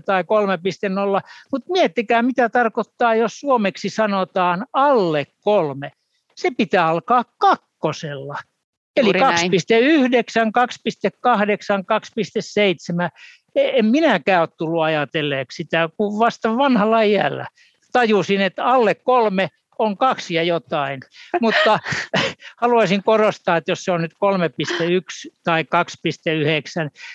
[0.05, 0.29] tai 3,0,
[1.53, 5.93] mutta miettikää mitä tarkoittaa, jos suomeksi sanotaan alle kolme.
[6.35, 8.39] Se pitää alkaa kakkosella.
[8.97, 9.23] Eli 2,9, 2,8,
[13.05, 13.09] 2,7.
[13.55, 17.47] En minäkään ole tullut ajatelleeksi sitä, kun vasta vanhalla iällä
[17.93, 19.49] tajusin, että alle kolme
[19.79, 21.01] on kaksi ja jotain,
[21.41, 21.79] mutta
[22.63, 25.69] haluaisin korostaa, että jos se on nyt 3,1 tai 2,9,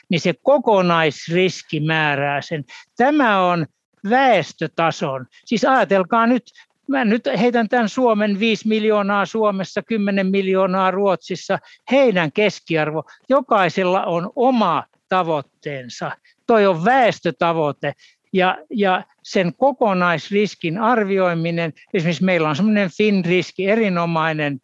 [0.09, 2.63] niin se kokonaisriski määrää sen.
[2.97, 3.65] Tämä on
[4.09, 5.25] väestötason.
[5.45, 6.43] Siis ajatelkaa nyt,
[6.87, 11.59] mä nyt heitän tämän Suomen 5 miljoonaa Suomessa, 10 miljoonaa Ruotsissa,
[11.91, 16.11] heidän keskiarvo, jokaisella on oma tavoitteensa.
[16.47, 17.93] Toi on väestötavoite
[18.33, 24.59] ja, ja sen kokonaisriskin arvioiminen, esimerkiksi meillä on semmoinen FinRiski, erinomainen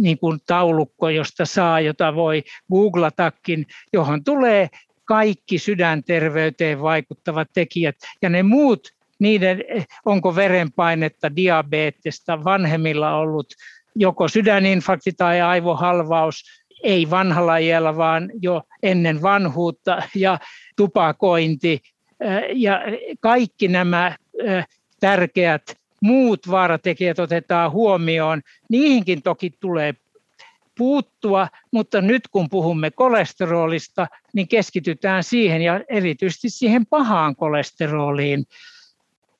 [0.00, 4.68] niin kuin taulukko, josta saa, jota voi googlatakin, johon tulee
[5.04, 7.96] kaikki sydänterveyteen vaikuttavat tekijät.
[8.22, 9.64] Ja ne muut, niiden,
[10.04, 13.46] onko verenpainetta, diabetesta, vanhemmilla ollut
[13.96, 16.44] joko sydäninfarkti tai aivohalvaus,
[16.82, 20.38] ei vanhalla iällä, vaan jo ennen vanhuutta, ja
[20.76, 21.80] tupakointi,
[22.54, 22.80] ja
[23.20, 24.16] kaikki nämä
[25.00, 28.40] tärkeät muut vaaratekijät otetaan huomioon.
[28.68, 29.94] Niihinkin toki tulee
[30.78, 38.44] puuttua, mutta nyt kun puhumme kolesterolista, niin keskitytään siihen ja erityisesti siihen pahaan kolesteroliin.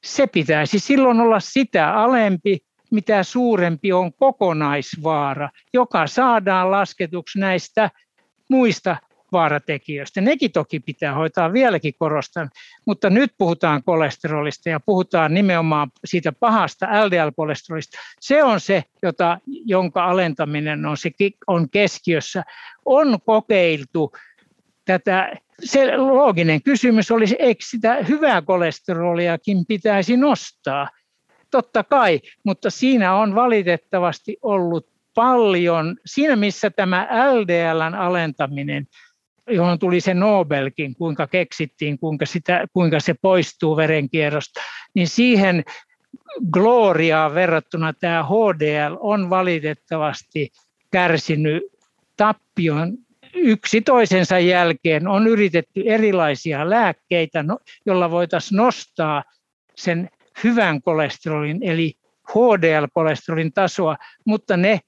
[0.04, 2.58] Se pitäisi silloin olla sitä alempi,
[2.90, 7.90] mitä suurempi on kokonaisvaara, joka saadaan lasketuksi näistä
[8.48, 8.96] muista
[9.32, 10.20] vaaratekijöistä.
[10.20, 12.50] Nekin toki pitää hoitaa vieläkin korostan,
[12.86, 17.98] mutta nyt puhutaan kolesterolista ja puhutaan nimenomaan siitä pahasta LDL-kolesterolista.
[18.20, 21.10] Se on se, jota, jonka alentaminen on, se,
[21.46, 22.42] on keskiössä.
[22.84, 24.12] On kokeiltu
[24.84, 25.32] tätä,
[25.64, 30.88] se looginen kysymys olisi, eikö sitä hyvää kolesteroliakin pitäisi nostaa?
[31.50, 38.86] Totta kai, mutta siinä on valitettavasti ollut paljon, siinä missä tämä LDLn alentaminen
[39.50, 44.61] johon tuli se Nobelkin, kuinka keksittiin, kuinka, sitä, kuinka se poistuu verenkierrosta,
[44.94, 45.64] niin siihen
[46.52, 50.50] gloriaan verrattuna tämä HDL on valitettavasti
[50.90, 51.62] kärsinyt
[52.16, 52.98] tappion
[53.35, 55.09] yksi toisensa jälkeen.
[55.09, 59.24] On yritetty erilaisia lääkkeitä, no, jolla voitaisiin nostaa
[59.76, 60.11] sen
[60.44, 61.94] hyvän kolesterolin eli
[62.28, 64.81] HDL-kolesterolin tasoa, mutta ne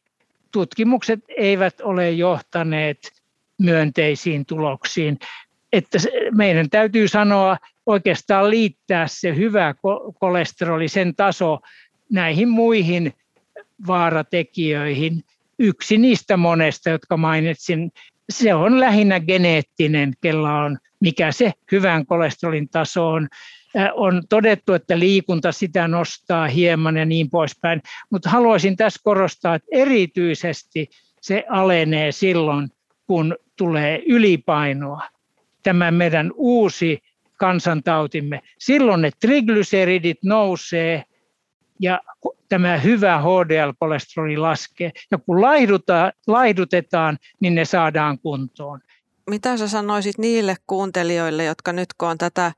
[0.53, 3.12] tutkimukset eivät ole johtaneet
[3.59, 5.19] myönteisiin tuloksiin.
[5.73, 5.99] Että
[6.37, 9.75] meidän täytyy sanoa oikeastaan liittää se hyvä
[10.19, 11.59] kolesteroli, sen taso
[12.11, 13.12] näihin muihin
[13.87, 15.25] vaaratekijöihin.
[15.59, 17.93] Yksi niistä monesta, jotka mainitsin,
[18.31, 23.29] se on lähinnä geneettinen, kella on, mikä se hyvän kolesterolin taso on.
[23.95, 29.69] On todettu, että liikunta sitä nostaa hieman ja niin poispäin, mutta haluaisin tässä korostaa, että
[29.73, 30.88] erityisesti
[31.21, 32.69] se alenee silloin,
[33.07, 35.03] kun tulee ylipainoa.
[35.62, 37.03] Tämä meidän uusi
[37.37, 38.40] kansantautimme.
[38.59, 41.05] Silloin ne triglyceridit nousee
[41.81, 42.01] ja
[42.49, 44.93] tämä hyvä HDL-kolesteroli laskee.
[45.11, 45.40] Ja kun
[46.27, 48.81] laihdutetaan, niin ne saadaan kuntoon.
[49.31, 52.53] Mitä sä sanoisit niille kuuntelijoille, jotka nyt kun on tätä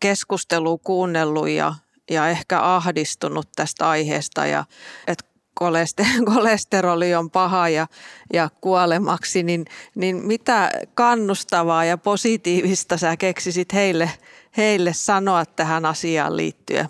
[0.00, 1.74] keskustelua kuunnellut ja,
[2.10, 4.64] ja ehkä ahdistunut tästä aiheesta ja
[5.06, 5.33] että
[6.34, 7.86] kolesteroli on paha ja,
[8.32, 9.64] ja kuolemaksi, niin,
[9.94, 14.10] niin mitä kannustavaa ja positiivista sä keksisit heille,
[14.56, 16.88] heille sanoa tähän asiaan liittyen?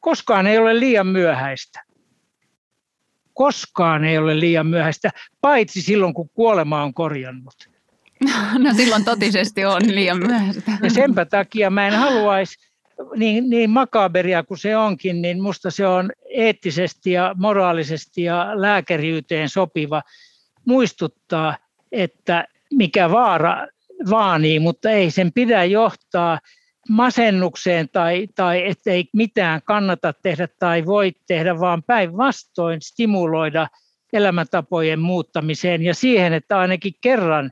[0.00, 1.82] Koskaan ei ole liian myöhäistä.
[3.34, 7.54] Koskaan ei ole liian myöhäistä, paitsi silloin kun kuolema on korjannut.
[8.58, 10.72] No silloin totisesti on liian myöhäistä.
[10.82, 12.71] Ja senpä takia mä en haluaisi,
[13.16, 19.48] niin, niin makaberia kuin se onkin, niin musta se on eettisesti ja moraalisesti ja lääkäriyteen
[19.48, 20.02] sopiva.
[20.64, 21.56] Muistuttaa,
[21.92, 23.66] että mikä vaara
[24.10, 26.38] vaanii, mutta ei sen pidä johtaa
[26.88, 33.68] masennukseen tai, tai ettei mitään kannata tehdä tai voi tehdä, vaan päinvastoin stimuloida
[34.12, 37.50] elämäntapojen muuttamiseen ja siihen, että ainakin kerran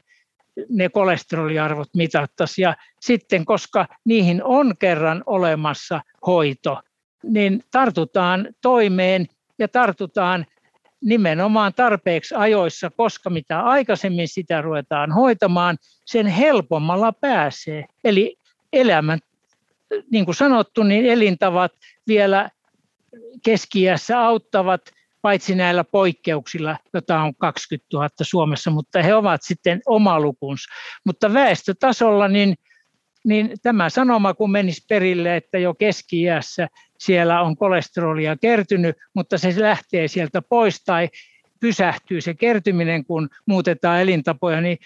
[0.68, 2.62] ne kolesteroliarvot mitattaisiin.
[2.62, 6.80] Ja sitten, koska niihin on kerran olemassa hoito,
[7.22, 9.26] niin tartutaan toimeen
[9.58, 10.46] ja tartutaan
[11.04, 17.84] nimenomaan tarpeeksi ajoissa, koska mitä aikaisemmin sitä ruvetaan hoitamaan, sen helpommalla pääsee.
[18.04, 18.36] Eli
[18.72, 19.18] elämän,
[20.10, 21.72] niin kuin sanottu, niin elintavat
[22.06, 22.50] vielä
[23.44, 24.80] keskiässä auttavat
[25.22, 30.74] paitsi näillä poikkeuksilla, joita on 20 000 Suomessa, mutta he ovat sitten oma lukunsa.
[31.04, 32.54] Mutta väestötasolla niin,
[33.24, 36.22] niin tämä sanoma kun menisi perille, että jo keski
[36.98, 41.08] siellä on kolesterolia kertynyt, mutta se lähtee sieltä pois tai
[41.60, 44.78] pysähtyy se kertyminen, kun muutetaan elintapoja, niin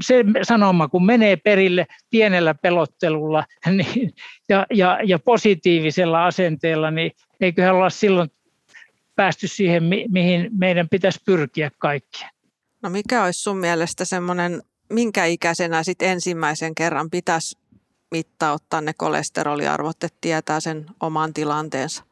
[0.00, 4.12] se sanoma, kun menee perille pienellä pelottelulla niin,
[4.48, 8.30] ja, ja, ja positiivisella asenteella, niin eiköhän olla silloin
[9.16, 12.30] päästy siihen, mihin meidän pitäisi pyrkiä kaikkien.
[12.82, 17.58] No mikä olisi sun mielestä semmoinen, minkä ikäisenä sit ensimmäisen kerran pitäisi
[18.10, 22.04] mittauttaa ne kolesteroliarvot, että tietää sen oman tilanteensa?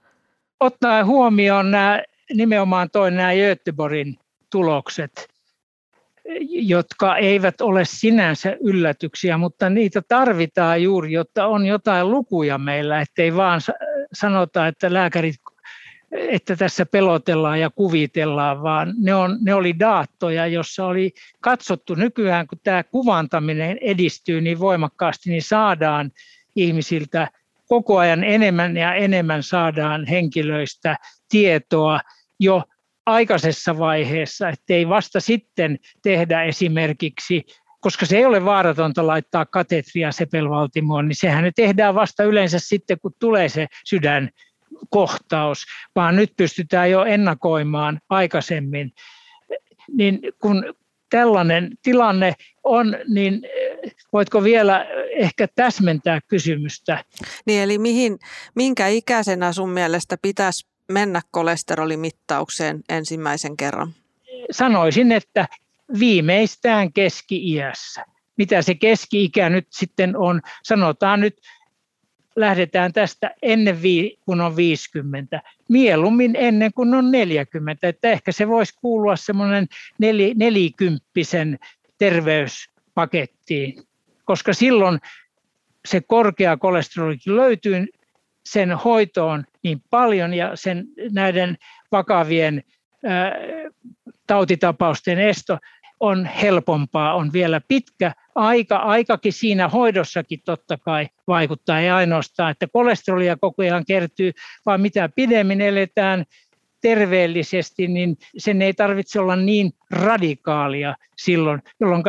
[0.61, 2.03] Ottaa huomioon nämä,
[2.35, 4.19] nimenomaan toinen nämä Göteborgin
[4.51, 5.29] tulokset,
[6.49, 13.37] jotka eivät ole sinänsä yllätyksiä, mutta niitä tarvitaan juuri, jotta on jotain lukuja meillä, ettei
[13.37, 13.61] vaan
[14.13, 15.35] sanota, että lääkärit
[16.13, 22.47] että tässä pelotellaan ja kuvitellaan, vaan ne, on, ne oli daattoja, jossa oli katsottu nykyään,
[22.47, 26.11] kun tämä kuvantaminen edistyy niin voimakkaasti, niin saadaan
[26.57, 27.29] ihmisiltä
[27.69, 30.97] koko ajan enemmän ja enemmän saadaan henkilöistä
[31.29, 32.01] tietoa
[32.41, 32.63] jo
[33.07, 37.45] aikaisessa vaiheessa, ettei vasta sitten tehdä esimerkiksi
[37.81, 43.01] koska se ei ole vaaratonta laittaa katetria sepelvaltimoon, niin sehän ne tehdään vasta yleensä sitten,
[43.01, 44.31] kun tulee se sydän
[44.91, 45.65] kohtaus,
[45.97, 48.93] vaan nyt pystytään jo ennakoimaan aikaisemmin.
[49.97, 50.75] Niin kun
[51.11, 53.43] tällainen tilanne on, niin
[54.13, 57.05] voitko vielä ehkä täsmentää kysymystä?
[57.47, 58.19] Niin, eli mihin,
[58.55, 63.93] minkä ikäisenä sun mielestä pitäisi mennä kolesterolimittaukseen ensimmäisen kerran?
[64.51, 65.49] Sanoisin, että
[65.99, 68.05] viimeistään keski-iässä.
[68.37, 70.41] Mitä se keski-ikä nyt sitten on?
[70.63, 71.35] Sanotaan nyt
[72.37, 73.83] lähdetään tästä ennen
[74.27, 77.89] kun on 50, mieluummin ennen kuin on 40.
[77.89, 79.67] Että ehkä se voisi kuulua semmoinen
[79.99, 81.59] neli, nelikymppisen
[81.99, 83.83] terveyspakettiin,
[84.25, 84.99] koska silloin
[85.89, 87.87] se korkea kolesteroli löytyy
[88.45, 91.59] sen hoitoon niin paljon ja sen näiden
[91.93, 92.63] vakavien
[93.05, 93.33] ää,
[94.27, 95.59] tautitapausten esto
[96.01, 102.67] on helpompaa, on vielä pitkä aika, aikakin siinä hoidossakin totta kai vaikuttaa, ei ainoastaan, että
[102.73, 104.33] kolesterolia koko ajan kertyy,
[104.67, 106.25] vaan mitä pidemmin eletään
[106.81, 112.03] terveellisesti, niin sen ei tarvitse olla niin radikaalia silloin, jolloin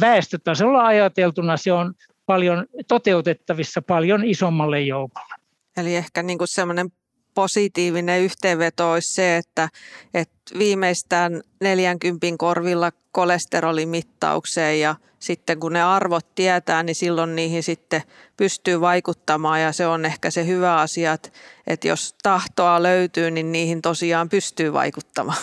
[0.00, 1.94] väestötasolla ajateltuna se on
[2.26, 5.34] paljon toteutettavissa paljon isommalle joukolle.
[5.76, 6.92] Eli ehkä niin semmoinen
[7.40, 9.68] positiivinen yhteenveto olisi se, että,
[10.14, 18.02] että viimeistään 40 korvilla kolesterolimittaukseen ja sitten kun ne arvot tietää, niin silloin niihin sitten
[18.36, 21.28] pystyy vaikuttamaan ja se on ehkä se hyvä asia, että,
[21.66, 25.42] että jos tahtoa löytyy, niin niihin tosiaan pystyy vaikuttamaan.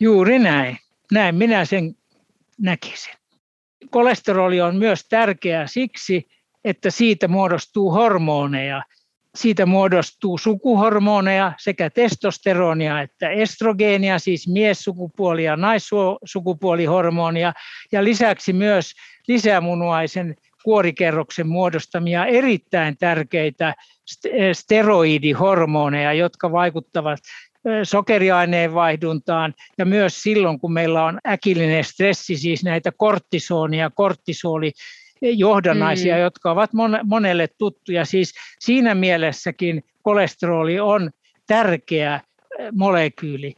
[0.00, 0.78] Juuri näin.
[1.12, 1.94] Näin minä sen
[2.60, 3.14] näkisin.
[3.90, 6.28] Kolesteroli on myös tärkeää siksi,
[6.64, 8.82] että siitä muodostuu hormoneja–
[9.34, 17.52] siitä muodostuu sukuhormoneja sekä testosteronia että estrogeenia, siis miessukupuoli- ja naissukupuolihormonia,
[17.92, 18.92] ja lisäksi myös
[19.28, 23.74] lisämunuaisen kuorikerroksen muodostamia erittäin tärkeitä
[24.52, 27.18] steroidihormoneja, jotka vaikuttavat
[27.82, 34.72] sokeriaineen vaihduntaan ja myös silloin, kun meillä on äkillinen stressi, siis näitä kortisonia, kortisoli,
[35.30, 36.20] johdannaisia, mm.
[36.20, 36.70] jotka ovat
[37.04, 38.04] monelle tuttuja.
[38.04, 41.10] Siis siinä mielessäkin kolesteroli on
[41.46, 42.20] tärkeä
[42.72, 43.54] molekyyli.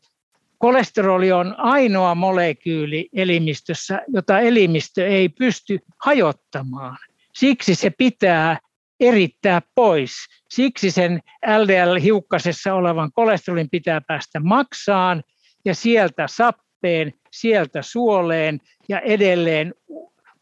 [0.59, 6.97] Kolesteroli on ainoa molekyyli elimistössä, jota elimistö ei pysty hajottamaan.
[7.35, 8.59] Siksi se pitää
[9.01, 10.13] erittää pois.
[10.49, 15.23] Siksi sen LDL-hiukkasessa olevan kolesterolin pitää päästä maksaan
[15.65, 19.75] ja sieltä sappeen, sieltä suoleen ja edelleen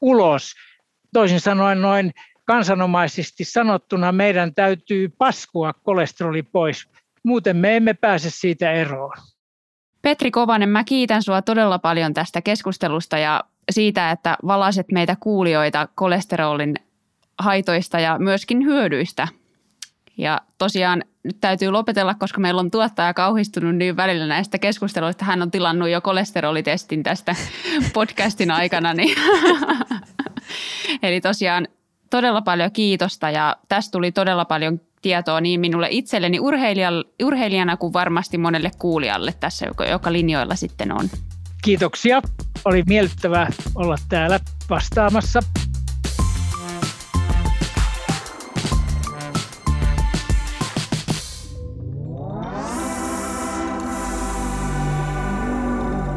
[0.00, 0.52] ulos.
[1.12, 2.12] Toisin sanoen noin
[2.44, 6.88] kansanomaisesti sanottuna meidän täytyy paskua kolesteroli pois,
[7.22, 9.12] muuten me emme pääse siitä eroon.
[10.02, 15.88] Petri Kovanen, mä kiitän sinua todella paljon tästä keskustelusta ja siitä, että valaset meitä kuulijoita
[15.94, 16.74] kolesterolin
[17.38, 19.28] haitoista ja myöskin hyödyistä.
[20.16, 25.24] Ja tosiaan nyt täytyy lopetella, koska meillä on tuottaja kauhistunut niin välillä näistä keskusteluista.
[25.24, 27.36] Hän on tilannut jo kolesterolitestin tästä
[27.94, 28.94] podcastin aikana.
[28.94, 29.16] Niin
[31.03, 31.68] Eli tosiaan
[32.11, 36.38] todella paljon kiitosta ja tästä tuli todella paljon tietoa niin minulle itselleni
[37.22, 41.09] urheilijana kuin varmasti monelle kuulijalle tässä, joka, joka linjoilla sitten on.
[41.64, 42.22] Kiitoksia.
[42.64, 44.40] Oli miellyttävää olla täällä
[44.70, 45.40] vastaamassa.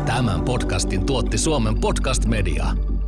[0.05, 2.65] Tämän podcastin tuotti Suomen Podcast Media.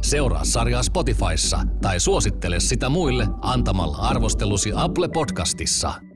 [0.10, 6.07] Seuraa sarjaa Spotifyssa tai suosittele sitä muille antamalla arvostelusi Apple Podcastissa.